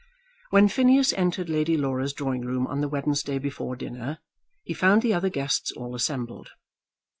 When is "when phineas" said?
0.49-1.13